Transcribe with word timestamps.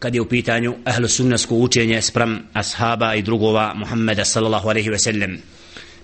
kad 0.00 0.14
je 0.14 0.20
u 0.20 0.28
pitanju 0.28 0.74
ahlu 0.84 1.08
sunnasko 1.08 1.54
učenje 1.54 2.02
sprem 2.02 2.38
ashaba 2.52 3.14
i 3.14 3.22
drugova 3.22 3.74
Muhammeda 3.74 4.24
sallallahu 4.24 4.68
alaihi 4.68 4.90
ve 4.90 4.98
sellem 4.98 5.38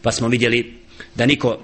pa 0.02 0.12
smo 0.12 0.28
vidjeli 0.28 0.74
da 1.14 1.26
niko 1.26 1.58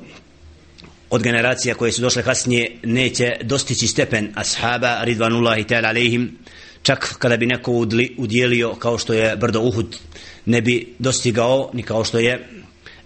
od 1.11 1.23
generacija 1.23 1.75
koje 1.75 1.93
su 1.93 2.03
došle 2.03 2.23
kasnije 2.23 2.79
neće 2.83 3.33
dostići 3.43 3.87
stepen 3.87 4.33
ashaba 4.35 5.05
ridvanullahi 5.05 5.65
ta'ala 5.65 5.89
alaihim 5.89 6.39
čak 6.83 7.15
kada 7.19 7.37
bi 7.37 7.47
neko 7.47 7.73
udli, 7.73 8.15
udjelio 8.19 8.75
kao 8.75 8.99
što 8.99 9.13
je 9.13 9.37
brdo 9.37 9.61
Uhud 9.61 9.97
ne 10.47 10.61
bi 10.61 10.95
dostigao 10.99 11.71
ni 11.73 11.83
kao 11.83 12.05
što 12.05 12.19
je 12.19 12.49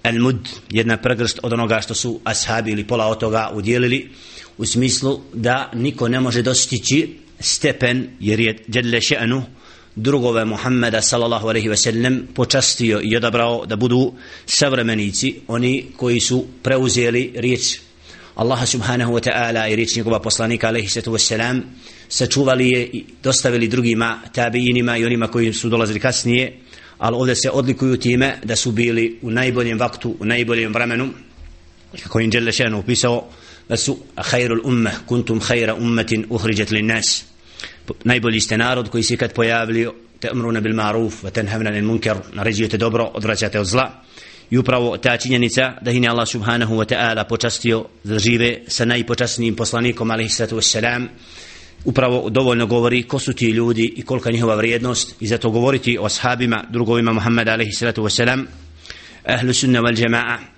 El 0.07 0.23
mud 0.23 0.49
jedna 0.71 0.97
pregrst 0.97 1.41
od 1.43 1.53
onoga 1.53 1.81
što 1.81 1.95
su 1.95 2.21
ashabi 2.25 2.71
ili 2.71 2.85
pola 2.87 3.07
od 3.07 3.19
toga 3.19 3.51
udjelili 3.55 4.11
u 4.59 4.67
smislu 4.67 5.21
da 5.35 5.71
niko 5.75 6.09
ne 6.09 6.21
može 6.21 6.43
dostići 6.43 7.17
stepen 7.41 8.09
jer 8.21 8.41
je 8.41 8.59
dželle 8.69 9.01
še'nu 9.01 9.43
drugove 9.97 10.45
Muhammeda 10.45 11.03
sallallahu 11.03 11.49
alaihi 11.49 11.69
ve 11.69 11.77
sellem 11.77 12.29
počastio 12.35 13.01
i 13.03 13.17
odabrao 13.17 13.67
da 13.67 13.77
budu 13.77 14.13
savremenici 14.47 15.35
oni 15.49 15.87
koji 15.97 16.21
su 16.21 16.47
preuzeli 16.63 17.33
riječ 17.35 17.79
Allaha 18.35 18.67
subhanahu 18.67 19.13
wa 19.13 19.21
ta'ala 19.21 19.73
i 19.73 19.77
riječ 19.77 19.97
njegova 19.97 20.21
poslanika 20.21 20.69
alaihi 20.69 20.89
sallatu 20.89 21.13
wa 21.13 21.19
sallam 21.19 21.63
sačuvali 22.09 22.69
je 22.69 22.83
i 22.93 23.05
dostavili 23.23 23.69
drugima 23.69 24.21
tabiinima 24.35 24.97
i 24.97 25.05
onima 25.05 25.29
koji 25.29 25.53
su 25.53 25.69
dolazili 25.69 26.01
kasnije 26.01 26.59
ali 26.99 27.17
ovdje 27.17 27.35
se 27.35 27.51
odlikuju 27.51 27.97
time 27.97 28.39
da 28.45 28.57
su 28.57 28.73
bili 28.73 29.19
u 29.23 29.31
najboljem 29.31 29.79
vaktu, 29.79 30.17
u 30.21 30.25
najboljem 30.25 30.73
vremenu 30.73 31.09
kako 32.03 32.21
im 32.21 32.31
Đelešenu 32.31 32.79
upisao 32.79 33.29
da 33.69 33.77
su 33.77 33.99
khairul 34.31 34.61
umme, 34.65 34.91
kuntum 35.07 35.41
khaira 35.41 35.75
ummetin 35.75 36.27
uhriđat 36.31 36.71
li 36.71 36.83
nas 36.83 37.25
najbolji 38.05 38.41
ste 38.41 38.59
narod 38.59 38.91
koji 38.91 39.03
se 39.03 39.17
kad 39.17 39.33
pojavili 39.33 39.89
te 40.21 40.31
umruna 40.33 40.61
bil 40.61 40.75
maruf 40.75 41.25
wa 41.25 41.31
tenhavna 41.31 41.71
lil 41.71 41.85
munkar 41.85 42.17
naređujete 42.33 42.77
dobro, 42.77 43.05
odvraćate 43.15 43.61
od 43.61 43.67
zla. 43.67 44.03
I 44.51 44.59
upravo 44.59 44.97
ta 44.97 45.17
činjenica 45.17 45.73
da 45.83 45.91
ih 45.91 46.11
Allah 46.11 46.29
subhanahu 46.29 46.75
wa 46.75 46.95
ta'ala 46.95 47.29
počastio 47.29 47.85
da 48.05 48.19
žive 48.19 48.59
sa 48.69 48.85
najpočasnijim 48.85 49.57
poslanikom 49.57 50.11
alaihi 50.11 50.31
sallatu 50.31 50.57
wassalam 50.57 51.07
upravo 51.85 52.31
dovoljno 52.31 52.67
govori 52.67 53.03
ko 53.03 53.19
su 53.19 53.33
ti 53.33 53.47
ljudi 53.47 53.93
i 53.97 54.03
kolika 54.03 54.31
njihova 54.31 54.55
vrijednost 54.55 55.15
i 55.21 55.27
zato 55.27 55.51
govoriti 55.51 55.99
o 55.99 56.05
ashabima 56.05 56.65
drugovima 56.71 57.13
Muhammeda 57.13 57.53
alaihi 57.53 57.73
sallatu 57.73 58.03
wassalam 58.03 58.45
ahlu 59.25 59.53
sunna 59.53 59.81
wal 59.81 59.97
jama'a 59.97 60.56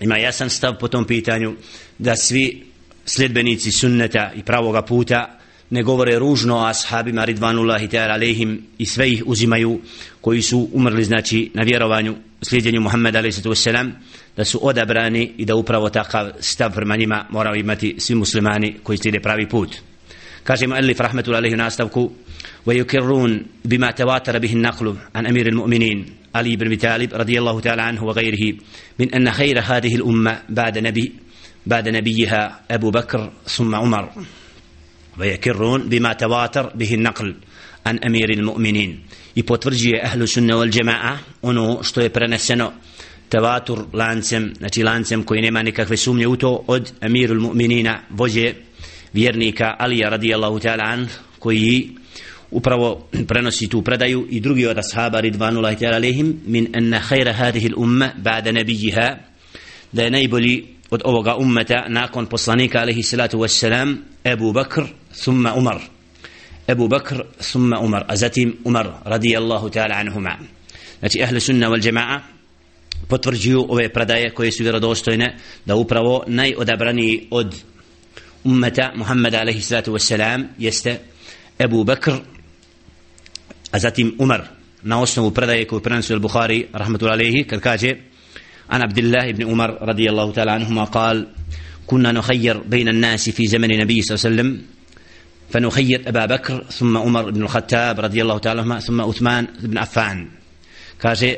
ima 0.00 0.18
jasan 0.18 0.50
stav 0.50 0.78
po 0.78 0.88
tom 0.88 1.04
pitanju 1.04 1.54
da 1.98 2.16
svi 2.16 2.62
sljedbenici 3.04 3.72
sunneta 3.72 4.32
i 4.36 4.42
pravoga 4.42 4.82
puta 4.82 5.38
ne 5.70 5.82
govore 5.82 6.18
ružno 6.18 6.56
o 6.56 6.64
ashabima 6.64 7.24
ridvanullahi 7.24 7.88
ta'ala 7.88 8.14
alaihim 8.14 8.62
i 8.78 8.86
sve 8.86 9.10
ih 9.10 9.22
uzimaju 9.26 9.80
koji 10.20 10.42
su 10.42 10.68
umrli 10.72 11.04
znači 11.04 11.50
na 11.54 11.62
vjerovanju 11.62 12.16
slijedjenju 12.42 12.80
Muhammeda 12.80 13.18
alaihi 13.18 13.32
sallatu 13.32 13.50
wassalam 13.50 13.90
da 14.36 14.44
su 14.44 14.58
odabrani 14.62 15.32
i 15.36 15.44
da 15.44 15.54
upravo 15.54 15.90
takav 15.90 16.30
stav 16.40 16.74
prema 16.74 16.96
njima 16.96 17.26
moraju 17.30 17.60
imati 17.60 17.94
svi 17.98 18.14
muslimani 18.14 18.76
koji 18.82 18.98
slijede 18.98 19.20
pravi 19.20 19.48
put 19.48 19.76
kaže 20.44 20.66
muallif 20.66 21.00
rahmetul 21.00 21.34
alaihi 21.34 21.56
nastavku 21.56 22.10
ويكرون 22.66 23.42
بما 23.64 23.90
تواتر 23.90 24.38
به 24.38 24.52
النقل 24.52 24.96
عن 25.14 25.26
أمير 25.26 25.46
المؤمنين 25.46 26.06
علي 26.35 26.55
بن 26.55 26.65
أبي 26.65 26.75
طالب 26.75 27.13
رضي 27.13 27.39
الله 27.39 27.59
تعالى 27.59 27.81
عنه 27.81 28.03
وغيره 28.03 28.57
من 28.99 29.13
أن 29.13 29.31
خير 29.31 29.59
هذه 29.59 29.95
الأمة 29.95 30.41
بعد 30.49 30.77
نبي 30.77 31.11
بعد 31.65 31.89
نبيها 31.89 32.61
أبو 32.71 32.91
بكر 32.91 33.31
ثم 33.45 33.75
عمر. 33.75 34.09
ويكرون 35.19 35.89
بما 35.89 36.13
تواتر 36.13 36.71
به 36.75 36.93
النقل 36.93 37.35
عن 37.85 37.99
أمير 37.99 38.29
المؤمنين. 38.29 38.99
يبوترجي 39.37 40.01
أهل 40.01 40.21
السنة 40.21 40.57
والجماعة 40.57 41.19
انه 41.45 41.81
شتو 41.81 42.01
يبرنسنو 42.01 42.71
تواتر 43.29 43.87
لانسم 43.93 44.53
نتي 44.61 44.83
لانسم 44.83 45.21
كوي 45.21 45.41
نيما 45.41 45.61
نيكاك 45.61 45.87
في 45.87 46.63
اد 46.69 46.87
أمير 47.03 47.31
المؤمنين 47.31 47.93
بوجه 48.11 48.55
فيرنيكا 49.13 49.65
علي 49.65 50.01
رضي 50.01 50.35
الله 50.35 50.59
تعالى 50.59 50.83
عنه 50.83 51.09
كوي 51.39 52.00
upravo 52.51 53.07
prenosi 53.27 53.69
tu 53.69 53.81
predaju 53.81 54.27
i 54.29 54.39
drugi 54.39 54.67
od 54.67 54.77
ashaba 54.77 55.19
ridvanullahi 55.19 55.75
ta'ala 55.75 55.95
alehim 55.95 56.41
min 56.45 56.67
anna 56.75 56.99
khayra 56.99 57.33
hadhihi 57.33 57.67
al-umma 57.67 58.11
ba'da 58.17 58.51
nabiyha 58.51 59.17
da 59.91 60.03
je 60.03 60.11
najbolji 60.11 60.65
od 60.89 61.01
ovoga 61.05 61.35
ummeta 61.35 61.85
nakon 61.87 62.25
poslanika 62.25 62.79
alaihi 62.79 63.03
salatu 63.03 63.39
wassalam 63.39 63.95
Ebu 64.23 64.53
Bakr 64.53 64.83
thumma 65.23 65.53
Umar. 65.53 65.81
Ebu 66.67 66.87
Bakr 66.87 67.23
thumma 67.39 67.79
Umar. 67.79 68.05
A 68.07 68.15
zatim 68.15 68.57
Umar 68.65 69.01
radijallahu 69.05 69.69
ta'ala 69.69 69.95
anhuma. 69.95 70.37
Znači 70.99 71.23
ahli 71.23 71.39
sunna 71.39 71.69
wal 71.69 71.81
jama'a 71.81 72.19
potvrđuju 73.07 73.65
ove 73.69 73.89
predaje 73.89 74.29
koje 74.29 74.51
su 74.51 74.63
vjerodostojne 74.63 75.37
da 75.65 75.75
upravo 75.75 76.23
najodabraniji 76.27 77.27
od 77.31 77.55
ummeta 78.43 78.91
Muhammeda 78.95 79.39
alaihi 79.39 79.61
salatu 79.61 79.93
wassalam 79.93 80.43
jeste 80.57 80.99
Ebu 81.59 81.83
Bakr 81.83 82.11
a 83.71 83.79
zatim 83.79 84.15
Umar 84.19 84.47
na 84.83 85.01
osnovu 85.01 85.31
predaje 85.31 85.65
koju 85.65 85.81
prenosi 85.81 86.13
al-Bukhari 86.13 86.67
rahmatullahi 86.73 87.19
alaihi 87.19 87.43
kad 87.47 87.59
kaže 87.59 88.11
الله 88.71 89.31
بن 89.31 89.43
عمر 89.51 89.69
رضي 89.83 90.09
الله 90.09 90.31
تعالى 90.31 90.51
عنهما 90.51 90.83
قال 90.83 91.27
كنا 91.87 92.11
نخير 92.11 92.57
بين 92.63 92.87
الناس 92.87 93.29
في 93.29 93.47
زمن 93.47 93.71
النبي 93.71 94.01
صلى 94.01 94.15
الله 94.15 94.23
عليه 94.25 94.31
وسلم 94.31 94.49
فنخير 95.51 96.03
أبا 96.07 96.25
بكر 96.25 96.63
ثم 96.71 96.97
عمر 96.97 97.31
بن 97.31 97.41
الخطاب 97.43 97.99
رضي 97.99 98.21
الله 98.21 98.37
تعالى 98.37 98.61
عنهما 98.61 98.79
ثم 98.79 99.01
عثمان 99.01 99.47
بن 99.59 99.77
عفان 99.77 100.27
كاجي 101.01 101.37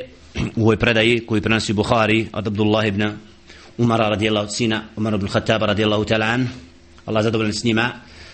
هو 0.58 0.76
predaj 0.76 1.26
koji 1.26 1.40
prenosi 1.40 1.72
Buhari 1.72 2.26
od 2.32 2.46
Abdullah 2.46 2.86
ibn 2.86 3.02
Umar 3.78 4.00
radijallahu 4.00 4.50
sina 4.50 4.84
Umar 4.96 5.14
ibn 5.14 5.26
Khattab 5.26 5.62
radijallahu 5.62 6.04
ta'ala 6.04 6.26
an 6.26 6.48
Allah 7.06 7.22
zadovoljan 7.22 7.52
s 7.54 7.64
njima 7.64 7.92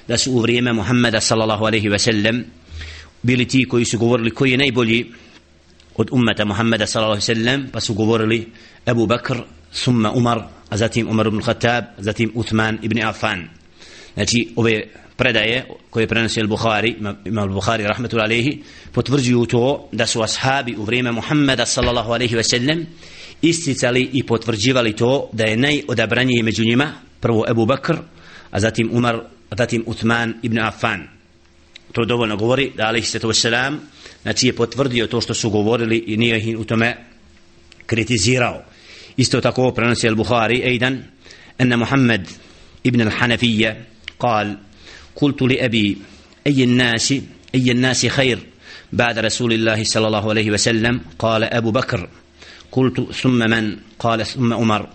da 0.09 0.17
su 0.17 0.33
u 0.33 0.41
vrijeme 0.41 0.73
Muhammeda 0.73 1.21
sallallahu 1.21 1.65
alaihi 1.65 1.89
ve 1.89 1.99
sellem 1.99 2.45
bili 3.23 3.49
ti 3.49 3.65
koji 3.69 3.85
su 3.85 3.99
govorili 3.99 4.31
koji 4.31 4.51
je 4.51 4.59
najbolji 4.59 5.13
od 5.97 6.09
ummeta 6.13 6.45
Muhammeda 6.45 6.87
sallallahu 6.87 7.23
alaihi 7.23 7.43
sallam 7.43 7.69
pa 7.73 7.81
su 7.81 7.95
govorili 7.95 8.49
Abu 8.87 9.07
Bakr 9.07 9.37
summa 9.73 10.13
Umar 10.13 10.43
a 10.69 10.77
zatim 10.77 11.09
Umar 11.09 11.27
ibn 11.27 11.41
Khattab 11.41 11.85
zatim 11.99 12.33
Uthman 12.35 12.79
ibn 12.83 13.03
Affan. 13.03 13.49
Znači 14.15 14.53
ove 14.57 14.83
predaje 15.17 15.67
koje 15.91 16.07
prenosi 16.07 16.41
al-Bukhari 16.41 16.95
ima 17.25 17.43
al-Bukhari 17.43 17.87
rahmetul 17.87 18.21
alaihi 18.21 18.63
potvrđuju 18.93 19.47
to 19.47 19.89
da 19.93 20.07
su 20.07 20.23
ashabi 20.23 20.77
u 20.77 20.85
vrijeme 20.85 21.13
Muhammeda 21.13 21.67
sallallahu 21.67 22.13
alaihi 22.13 22.37
ve 22.37 22.43
sellem 22.43 22.87
isticali 23.43 24.11
i 24.13 24.23
potvrđivali 24.27 24.97
to 24.97 25.29
da 25.33 25.45
je 25.45 25.57
najodabranije 25.57 26.43
među 26.43 26.65
njima 26.65 26.93
prvo 27.21 27.45
Abu 27.49 27.67
Bakr 27.67 27.97
a 28.51 28.61
zatim 28.61 28.91
Umar 28.93 29.17
a 29.51 29.57
zatim 29.59 29.83
Uthman 29.87 30.35
ibn 30.43 30.59
Affan. 30.59 31.20
To 31.93 32.05
dovoljno 32.05 32.37
govori 32.37 32.73
da 32.77 32.87
alaihi 32.87 33.07
sallatu 33.07 33.29
wassalam 33.29 33.77
znači 34.23 34.47
je 34.47 34.53
potvrdio 34.53 35.07
to 35.07 35.21
što 35.21 35.35
su 35.35 35.51
govorili 35.51 36.05
i 36.07 36.17
nije 36.17 36.39
ih 36.39 36.59
u 36.59 36.65
tome 36.65 36.97
kritizirao 37.87 38.63
isto 39.17 39.41
tako 39.41 39.71
prenosi 39.71 40.09
al-Bukhari 40.09 40.63
ejdan 40.65 41.03
أن 41.61 41.79
محمد 41.79 42.29
ابن 42.87 43.01
الحنفية 43.01 43.85
قال 44.19 44.59
قلت 45.17 45.43
لأبي 45.43 45.99
أي 46.47 46.65
الناس 46.65 47.13
أي 47.55 47.71
الناس 47.71 48.07
خير 48.07 48.39
بعد 48.93 49.19
رسول 49.19 49.53
الله 49.53 49.85
صلى 49.85 50.07
الله 50.07 50.31
عليه 50.31 50.51
وسلم 50.51 51.01
قال 51.19 51.45
أبو 51.45 51.71
بكر 51.71 52.09
قلت 52.73 53.01
ثم 53.13 53.51
من 53.51 53.77
قال 53.99 54.27
ثم 54.27 54.53
عمر 54.53 54.89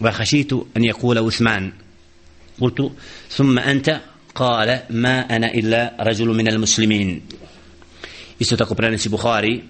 وخشيت 0.00 0.52
أن 0.52 0.84
يقول 0.84 1.18
عثمان 1.18 1.72
قلت 2.60 2.92
ثم 3.30 3.58
أنت 3.58 4.00
قال 4.37 4.79
ما 4.89 5.19
أنا 5.35 5.53
إلا 5.53 5.93
رجل 5.99 6.27
من 6.27 6.47
المسلمين 6.47 7.21
isto 8.39 8.57
tako 8.57 8.75
prenosi 8.75 9.09
Bukhari 9.09 9.63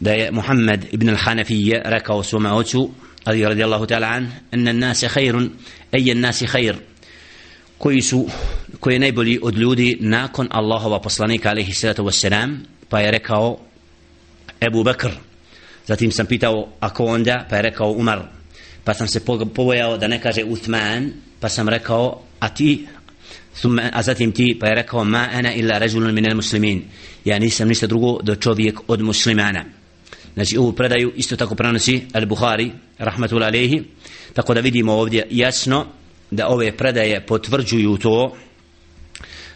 da 0.00 0.12
je 0.12 0.30
Muhammed 0.30 0.86
ibn 0.92 1.08
al-Hanafiyya 1.08 1.82
rekao 1.84 2.22
svome 2.22 2.50
ocu 2.52 2.90
Ali 3.24 3.44
radijallahu 3.44 3.86
ta'ala 3.86 4.06
an 4.06 4.30
anna 4.52 4.70
an-nas 4.70 5.04
khairun 5.06 5.50
ay 5.92 6.10
an-nas 6.10 6.42
khair 6.42 6.74
koji 7.78 8.02
su 8.02 8.26
koji 8.80 8.94
je 8.94 8.98
najbolji 8.98 9.38
od 9.42 9.56
ljudi 9.56 9.96
nakon 10.00 10.48
Allahova 10.50 11.00
poslanika 11.00 11.50
alejhi 11.50 11.72
salatu 11.72 12.04
vesselam 12.04 12.62
pa 12.88 13.00
je 13.00 13.10
rekao 13.10 13.58
Abu 14.60 14.82
Bakr 14.84 15.10
zatim 15.86 16.12
sam 16.12 16.26
pitao 16.26 16.68
ako 16.80 17.04
onda 17.04 17.46
pa 17.50 17.56
je 17.56 17.62
rekao 17.62 17.90
Umar 17.90 18.22
pa 18.84 18.94
sam 18.94 19.08
se 19.08 19.24
pobojao 19.54 19.98
da 19.98 20.08
ne 20.08 20.20
kaže 20.20 20.44
Uthman 20.44 21.12
pa 21.40 21.48
sam 21.48 21.68
rekao 21.68 22.22
a 22.40 22.48
ti 22.48 22.86
ثم 23.61 23.79
أزاتهم 23.79 24.31
تي 24.31 24.53
بيركا 24.53 24.97
وما 24.97 25.39
أنا 25.39 25.55
إلا 25.55 25.77
رجل 25.77 26.13
من 26.13 26.31
المسلمين 26.31 26.87
يعني 27.25 27.49
سم 27.49 27.69
نشتا 27.69 27.87
درغو 27.87 28.21
دو 28.21 28.35
چوبيك 28.35 28.79
od 28.87 29.01
muslimana. 29.01 29.65
Znači, 30.33 30.57
ovu 30.57 30.73
predaju 30.73 31.13
isto 31.15 31.35
tako 31.35 31.55
prenosi 31.55 32.01
Al-Buhari, 32.13 32.71
rahmatul 32.97 33.43
alihi, 33.43 33.83
tako 34.33 34.53
da 34.53 34.61
vidimo 34.61 34.93
ovdje 34.93 35.27
jasno 35.29 35.85
da 36.31 36.47
ove 36.47 36.77
predaje 36.77 37.25
potvrđuju 37.25 37.97
to 37.97 38.37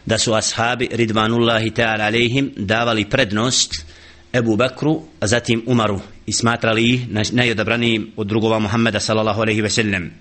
da 0.05 0.17
su 0.17 0.33
ashabi 0.33 0.89
Ridvanullahi 0.91 1.69
ta'ala 1.69 2.05
alihim 2.05 2.51
davali 2.57 3.05
prednost 3.05 3.85
Ebu 4.33 4.55
Bekru, 4.55 5.01
a 5.19 5.27
zatim 5.27 5.63
Umaru 5.67 5.99
i 6.25 6.33
smatrali 6.33 6.93
ih 6.93 7.07
najodabranijim 7.31 8.11
od 8.15 8.27
drugova 8.27 8.59
Muhammeda 8.59 8.99
sallallahu 8.99 9.41
alaihi 9.41 9.61
ve 9.61 9.69
sellem. 9.69 10.11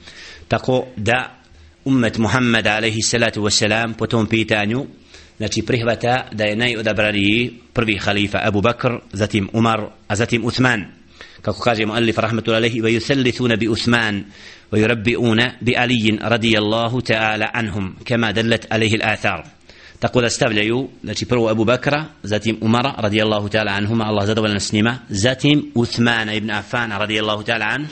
Tako 0.48 0.86
da 0.96 1.39
ummet 1.84 2.18
Muhammeda 2.18 2.76
alejhi 2.76 3.02
salatu 3.02 3.42
ve 3.42 3.50
selam 3.50 3.94
po 3.94 4.06
tom 4.06 4.26
pitanju 4.26 4.86
znači 5.36 5.62
prihvata 5.62 6.28
da 6.32 6.44
je 6.44 6.56
najodabraniji 6.56 7.52
prvi 7.72 7.96
halifa 7.96 8.38
Abu 8.44 8.60
Bakr, 8.60 8.88
zatim 9.12 9.48
Umar, 9.52 9.80
a 10.08 10.16
zatim 10.16 10.44
Uthman. 10.44 10.84
Kako 11.42 11.60
kaže 11.60 11.86
muallif 11.86 12.18
rahmatullahi 12.18 12.60
alaihi, 12.60 12.82
ويثلثون 12.82 13.56
بأثمان 13.56 14.24
ويربئون 14.72 15.40
بعلي 15.62 16.18
رضي 16.22 16.58
الله 16.58 17.00
تعالى 17.00 17.44
عنهم 17.54 17.94
كما 18.04 18.30
دلت 18.30 18.72
عليه 18.72 18.94
الآثار 18.94 19.44
tako 20.00 20.20
da 20.20 20.30
stavljaju 20.30 20.88
znači 21.02 21.26
prvo 21.26 21.48
Abu 21.48 21.64
Bakra 21.64 22.04
zatim 22.22 22.58
Umara 22.60 22.94
radijallahu 22.98 23.48
ta'ala 23.48 23.72
anhuma 23.72 24.04
Allah 24.04 24.26
zadovoljan 24.26 24.60
s 24.60 24.72
njima 24.72 24.98
zatim 25.08 25.72
Uthmana 25.74 26.34
ibn 26.34 26.50
Affana 26.50 26.98
radijallahu 26.98 27.42
ta'ala 27.42 27.64
an 27.64 27.86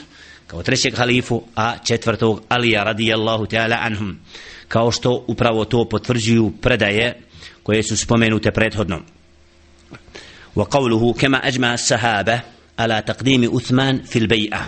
kao 0.49 0.63
trećeg 0.63 0.95
halifu, 0.95 1.43
a 1.55 1.77
četvrtog 1.77 2.41
Alija 2.49 2.83
radijallahu 2.83 3.45
ta'ala 3.45 3.77
anhum, 3.81 4.19
kao 4.67 4.91
što 4.91 5.25
upravo 5.27 5.65
to 5.65 5.89
potvrđuju 5.89 6.51
predaje 6.61 7.21
koje 7.63 7.83
su 7.83 7.97
spomenute 7.97 8.51
prethodno. 8.51 9.01
Wa 10.55 10.65
qavluhu 10.65 11.13
kema 11.13 11.39
ajma 11.43 11.77
sahaba 11.77 12.39
ala 12.75 13.01
taqdimi 13.01 13.49
Uthman 13.51 14.01
fil 14.07 14.27
bej'a. 14.27 14.63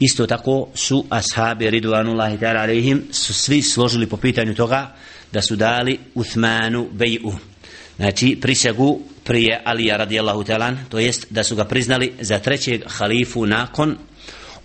Isto 0.00 0.26
tako 0.26 0.68
su 0.74 1.04
ashabi 1.10 1.70
ridvanullahi 1.70 2.36
ta'ala 2.36 2.62
alaihim 2.62 3.02
su 3.10 3.34
svi 3.34 3.62
složili 3.62 4.06
po 4.06 4.16
pitanju 4.16 4.54
toga 4.54 4.94
da 5.32 5.42
su 5.42 5.56
dali 5.56 5.98
Uthmanu 6.14 6.88
bej'u. 6.92 7.32
Znači 7.96 8.38
prisegu 8.40 9.00
prije 9.24 9.62
Alija 9.64 9.96
radijallahu 9.96 10.42
ta'ala, 10.44 10.76
to 10.88 10.98
jest 10.98 11.26
da 11.30 11.44
su 11.44 11.56
ga 11.56 11.64
priznali 11.64 12.12
za 12.20 12.38
trećeg 12.38 12.82
halifu 12.86 13.46
nakon 13.46 13.96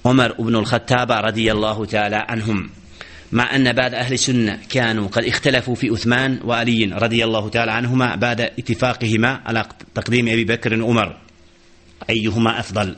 عمر 0.06 0.34
بن 0.34 0.56
الخطاب 0.56 1.12
رضي 1.12 1.52
الله 1.52 1.86
تعالى 1.86 2.16
عنهم. 2.16 2.70
مع 3.32 3.56
أن 3.56 3.74
بعض 3.74 3.94
أهل 3.94 4.14
السنة 4.14 4.60
كانوا 4.70 5.08
قد 5.08 5.24
اختلفوا 5.24 5.76
في 5.76 5.94
أثمان 5.94 6.40
وعلي 6.44 6.86
رضي 6.86 7.24
الله 7.24 7.50
تعالى 7.50 7.72
عنهما 7.72 8.16
بعد 8.16 8.42
اتفاقهما 8.42 9.42
على 9.46 9.66
تقديم 9.96 10.28
أبي 10.28 10.44
بكر 10.44 10.82
وعمر. 10.82 11.18
أيهما 12.10 12.60
أفضل؟ 12.60 12.96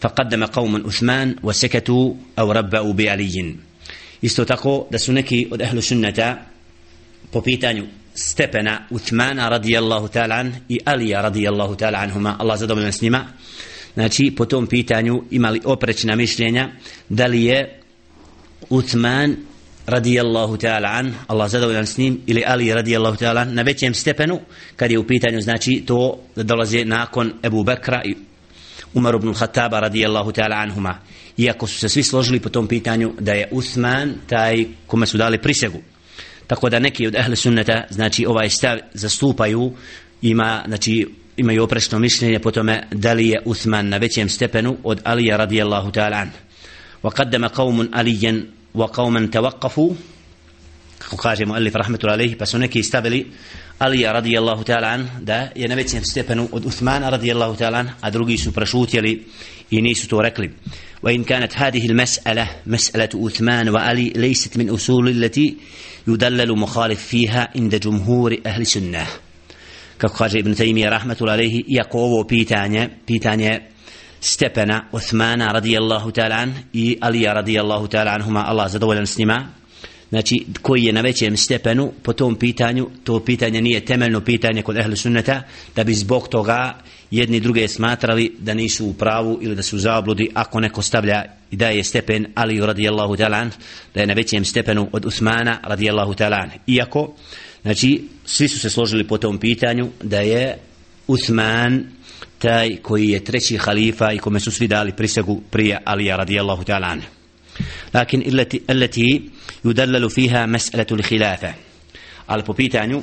فقدم 0.00 0.44
قوم 0.44 0.86
أثمان 0.86 1.36
وسكتوا 1.42 2.14
أو 2.38 2.52
ربأوا 2.52 2.92
بعلي. 2.92 3.56
استتقوا 4.24 4.84
دسنك 4.90 5.32
أد 5.32 5.62
أهل 5.62 5.78
السنة. 5.78 6.38
بوبيتانيو 7.32 7.86
ستبنا 8.14 8.82
أثمان 8.96 9.40
رضي 9.40 9.78
الله 9.78 10.06
تعالى 10.06 10.34
عنه 10.34 10.60
إي 10.70 11.16
رضي 11.16 11.48
الله 11.48 11.74
تعالى 11.74 11.96
عنهما 11.96 12.42
الله 12.42 12.54
زاد 12.54 12.72
من 12.72 12.86
السنمة 12.86 13.26
znači 13.96 14.34
po 14.36 14.44
tom 14.44 14.66
pitanju 14.66 15.22
imali 15.30 15.60
oprečna 15.64 16.16
mišljenja 16.16 16.68
da 17.08 17.26
li 17.26 17.44
je 17.44 17.80
Utman 18.70 19.36
radijallahu 19.86 20.56
ta'ala 20.56 20.98
an 20.98 21.14
Allah 21.26 21.50
zadovoljan 21.50 21.86
s 21.86 21.98
njim 21.98 22.20
ili 22.26 22.42
Ali 22.46 22.74
radijallahu 22.74 23.16
ta'ala 23.16 23.44
na 23.44 23.62
većem 23.62 23.94
stepenu 23.94 24.40
kad 24.76 24.90
je 24.90 24.98
u 24.98 25.06
pitanju 25.06 25.40
znači 25.40 25.82
to 25.86 26.18
da 26.36 26.42
dolaze 26.42 26.84
nakon 26.84 27.32
Ebu 27.42 27.64
Bekra 27.64 28.02
i 28.04 28.14
Umar 28.94 29.14
ibn 29.14 29.34
Khattaba 29.34 29.80
radijallahu 29.80 30.32
ta'ala 30.32 30.62
anhuma. 30.62 30.98
Iako 31.36 31.66
su 31.66 31.78
se 31.78 31.88
svi 31.88 32.02
složili 32.02 32.40
po 32.40 32.48
tom 32.48 32.68
pitanju 32.68 33.12
da 33.20 33.32
je 33.32 33.48
Uthman 33.50 34.14
taj 34.28 34.64
kome 34.86 35.06
su 35.06 35.18
dali 35.18 35.42
prisegu. 35.42 35.78
Tako 36.46 36.68
da 36.68 36.78
neki 36.78 37.06
od 37.06 37.16
ahle 37.16 37.36
sunneta 37.36 37.84
znači 37.90 38.26
ovaj 38.26 38.50
stav 38.50 38.78
zastupaju 38.94 39.72
ima 40.22 40.62
znači 40.66 41.08
imaju 41.37 41.63
oprešno 41.63 41.99
mišljenje 41.99 42.39
po 42.39 42.51
tome 42.51 42.83
da 42.91 43.13
li 43.13 43.27
je 43.27 43.41
Uthman 43.45 43.89
na 43.89 43.97
većem 43.97 44.29
stepenu 44.29 44.77
od 44.83 45.01
Alija 45.03 45.37
radijallahu 45.37 45.91
ta'ala 45.91 46.21
an 46.21 46.29
وقدم 47.03 47.47
قوم 47.47 47.89
عليا 47.93 48.45
وقوما 48.75 49.25
توقفوا 49.25 49.93
kako 50.99 51.17
kaže 51.17 51.45
muallif 51.45 51.75
rahmetul 51.75 52.09
alejhi 52.09 52.35
pa 52.35 52.45
su 52.45 52.57
neki 52.57 52.83
stavili 52.83 53.31
Alija 53.79 54.11
radijallahu 54.11 54.63
ta'ala 54.63 54.87
an 54.87 55.09
da 55.21 55.49
je 55.55 55.67
na 55.67 55.75
većem 55.75 56.03
stepenu 56.05 56.49
od 56.51 56.65
Uthmana 56.65 57.09
radijallahu 57.09 57.55
ta'ala 57.55 57.77
an 57.77 57.89
a 58.01 58.09
drugi 58.09 58.37
su 58.37 58.51
prešutjeli 58.51 59.25
i 59.71 59.81
nisu 59.81 60.07
to 60.07 60.21
rekli 60.21 60.51
وإن 61.03 61.23
كانت 61.23 61.57
هذه 61.57 61.85
المسألة 61.85 62.49
مسألة 62.67 63.27
أثمان 63.27 63.69
وعلي 63.69 64.13
ليست 64.15 64.57
من 64.57 64.69
أصول 64.69 65.09
التي 65.09 65.57
يدلل 66.07 66.57
مخالف 66.57 67.05
فيها 67.05 67.49
عند 67.55 67.75
جمهور 67.75 68.37
أهل 68.45 68.61
السنة 68.61 69.07
kako 69.98 70.16
kaže 70.16 70.38
Ibn 70.38 70.54
Taymiyyah 70.54 70.90
rahmetul 70.90 71.30
alejhi 71.30 71.64
iako 71.68 71.98
ovo 71.98 72.24
pitanje 72.24 72.88
pitanje 73.06 73.60
stepena 74.20 74.84
Uthmana 74.92 75.52
radijallahu 75.52 76.10
ta'ala 76.10 76.34
an 76.34 76.54
i 76.72 76.98
Alija 77.00 77.32
radijallahu 77.32 77.86
ta'ala 77.86 78.14
anhuma 78.14 78.44
Allah 78.46 78.70
zadovoljan 78.70 79.06
s 79.06 79.18
njima. 79.18 79.48
Znači 80.08 80.46
koji 80.62 80.84
je 80.84 80.92
na 80.92 81.00
većem 81.00 81.36
stepenu 81.36 81.92
po 82.02 82.12
tom 82.12 82.36
pitanju 82.36 82.88
to 83.04 83.24
pitanje 83.24 83.62
nije 83.62 83.84
temeljno 83.84 84.20
pitanje 84.20 84.62
kod 84.62 84.76
ehli 84.76 84.96
sunneta 84.96 85.42
da 85.76 85.84
bi 85.84 85.94
zbog 85.94 86.28
toga 86.28 86.74
jedni 87.10 87.40
druge 87.40 87.68
smatrali 87.68 88.36
da 88.38 88.54
nisu 88.54 88.86
u 88.86 88.94
pravu 88.94 89.38
ili 89.42 89.54
da 89.54 89.62
su 89.62 89.78
zabludi 89.78 90.30
ako 90.34 90.60
neko 90.60 90.82
stavlja 90.82 91.24
i 91.50 91.56
da 91.56 91.68
je 91.68 91.84
stepen 91.84 92.26
Ali 92.34 92.66
radijallahu 92.66 93.16
ta'ala 93.16 93.50
da 93.94 94.00
je 94.00 94.06
na 94.06 94.14
većem 94.14 94.44
stepenu 94.44 94.88
od 94.92 95.04
Usmana 95.04 95.58
radijallahu 95.62 96.14
ta'ala 96.14 96.48
iako 96.66 97.14
Znači, 97.66 98.08
svi 98.24 98.48
su 98.48 98.58
se 98.58 98.70
složili 98.70 99.04
po 99.04 99.18
tom 99.18 99.38
pitanju 99.38 99.90
da 100.02 100.20
je 100.20 100.58
Uthman 101.06 101.84
taj 102.38 102.76
koji 102.76 103.08
je 103.08 103.24
treći 103.24 103.56
halifa 103.56 104.12
i 104.12 104.18
kome 104.18 104.40
su 104.40 104.50
svi 104.50 104.68
dali 104.68 104.92
prisegu 104.92 105.42
prije 105.50 105.78
Alija 105.84 106.16
radijallahu 106.16 106.62
ta'ala 106.62 106.86
anhu. 106.86 107.06
Lakin 107.94 108.22
illati, 108.26 108.60
illati 108.68 109.30
yudallalu 109.64 110.14
fiha 110.14 110.46
mas'alatu 110.46 110.94
al-khilafa. 110.94 111.52
Al 112.26 112.44
po 112.44 112.52
pitanju 112.52 113.02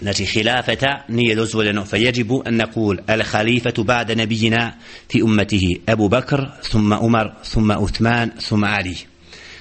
znači 0.00 0.26
khilafata 0.26 1.04
nije 1.08 1.34
dozvoljeno 1.34 1.84
fa 1.84 1.96
yajibu 1.96 2.42
an 2.44 2.60
naqul 2.60 2.98
al-khalifatu 3.06 3.84
ba'da 3.84 4.14
nabiyyina 4.14 4.70
fi 5.12 5.22
ummatihi 5.22 5.80
Abu 5.86 6.08
Bakr 6.08 6.40
thumma 6.70 7.00
Umar 7.00 7.34
thumma 7.50 7.78
Uthman 7.78 8.30
thumma 8.46 8.76
Ali. 8.78 8.96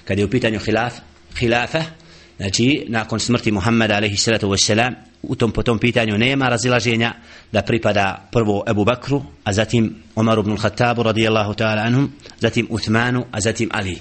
Kad 0.05 0.19
je 0.19 0.25
u 0.25 0.29
pitanju 0.29 0.59
khilaf 0.59 0.93
khilafa 1.33 1.83
znači 2.37 2.85
nakon 2.87 3.19
smrti 3.19 3.51
Muhammeda 3.51 3.95
alaihi 3.95 4.17
salatu 4.17 4.47
wassalam 4.47 4.93
u 5.21 5.35
tom 5.35 5.51
po 5.51 5.63
tom 5.63 5.79
pitanju 5.79 6.17
nema 6.17 6.49
razilaženja 6.49 7.13
da 7.51 7.61
pripada 7.61 8.27
prvo 8.31 8.63
Ebu 8.69 8.85
Bakru 8.85 9.23
a 9.43 9.53
zatim 9.53 9.95
Omar 10.15 10.39
ibn 10.39 10.57
Khattabu 10.57 11.03
radijallahu 11.03 11.53
ta'ala 11.53 11.85
anhum 11.85 12.11
zatim 12.39 12.67
Uthmanu 12.69 13.25
a 13.31 13.41
zatim 13.41 13.69
Ali. 13.71 13.97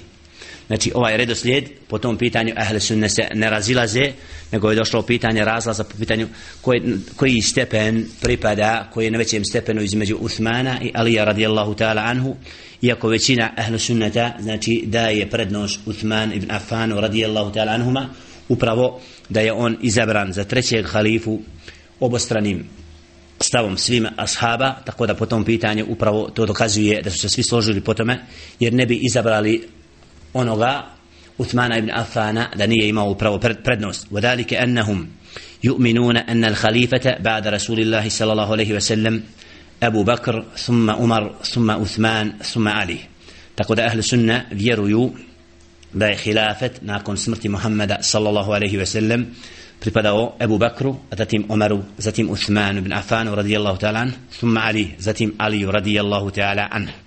Znači 0.67 0.91
ovaj 0.95 1.17
redoslijed 1.17 1.69
po 1.87 1.97
tom 1.97 2.17
pitanju 2.17 2.53
ahle 2.57 2.79
sunne 2.79 3.09
se 3.09 3.21
ne 3.33 3.49
razilaze 3.49 4.11
nego 4.51 4.69
je 4.69 4.75
došlo 4.75 5.01
pitanje 5.01 5.45
razlaza 5.45 5.83
po 5.83 5.97
pitanju 5.99 6.27
koji, 6.61 6.81
koji 7.15 7.41
stepen 7.41 8.05
pripada 8.21 8.89
koji 8.93 9.05
je 9.05 9.11
na 9.11 9.17
većem 9.17 9.45
stepenu 9.45 9.81
između 9.81 10.17
Uthmana 10.19 10.79
i 10.81 10.91
Alija 10.93 11.23
radijallahu 11.23 11.73
ta'ala 11.73 12.03
anhu 12.05 12.35
iako 12.81 13.07
većina 13.07 13.53
ahle 13.57 13.79
sunneta 13.79 14.35
znači 14.39 14.83
da 14.85 15.01
je 15.07 15.29
prednost 15.29 15.79
Uthman 15.85 16.33
ibn 16.33 16.51
Affan 16.51 16.91
radijallahu 16.91 17.51
ta'ala 17.51 17.73
anhuma 17.73 18.09
upravo 18.49 19.01
da 19.29 19.41
je 19.41 19.53
on 19.53 19.77
izabran 19.81 20.33
za 20.33 20.43
trećeg 20.43 20.85
halifu 20.85 21.39
obostranim 21.99 22.65
stavom 23.39 23.77
svim 23.77 24.07
ashaba, 24.15 24.75
tako 24.85 25.05
da 25.05 25.15
po 25.15 25.25
tom 25.25 25.45
pitanju 25.45 25.85
upravo 25.89 26.29
to 26.29 26.45
dokazuje 26.45 27.01
da 27.01 27.09
su 27.09 27.17
se 27.17 27.29
svi 27.29 27.43
složili 27.43 27.81
po 27.81 27.93
tome, 27.93 28.19
jer 28.59 28.73
ne 28.73 28.85
bi 28.85 28.95
izabrali 28.95 29.67
onoga 30.33 30.97
Uthmana 31.37 31.77
ibn 31.77 31.91
Affana 31.93 32.49
da 32.55 32.67
nije 32.67 32.89
imao 32.89 33.09
upravo 33.09 33.39
prednost. 33.63 34.07
Vodalike 34.11 34.57
ennahum 34.59 35.07
yu'minuna 35.63 36.23
anna 36.27 36.47
al-khalifata 36.47 37.19
ba'da 37.19 37.49
Rasulillahi 37.49 38.09
sallallahu 38.09 38.53
alaihi 38.53 38.73
wa 38.73 38.81
sallam 38.81 39.21
Abu 39.79 40.03
Bakr, 40.03 40.41
thumma 40.65 40.95
Umar, 40.97 41.29
thumma 41.53 41.77
Uthman, 41.77 42.33
thumma 42.41 42.73
Ali. 42.75 42.99
Tako 43.55 43.75
da 43.75 43.85
ahli 43.85 44.03
sunna 44.03 44.41
vjeruju 44.51 45.11
da 45.93 46.07
je 46.07 46.15
hilafet 46.15 46.81
nakon 46.81 47.17
smrti 47.17 47.49
Muhammeda 47.49 47.97
sallallahu 48.01 48.51
alaihi 48.51 48.77
ve 48.77 48.85
sellem 48.85 49.25
pripadao 49.79 50.35
Ebu 50.39 50.57
Bakru, 50.57 50.95
a 51.11 51.15
zatim 51.15 51.45
Omaru, 51.49 51.83
zatim 51.97 52.29
Uthmanu 52.29 52.79
ibn 52.79 52.93
Afanu 52.93 53.35
radijallahu 53.35 53.77
ta'ala 53.77 53.99
an, 53.99 54.13
thumma 54.39 54.61
Ali, 54.61 54.95
zatim 54.99 55.35
Ali 55.39 55.65
radijallahu 55.65 56.31
ta'ala 56.31 56.67
anhu. 56.71 57.06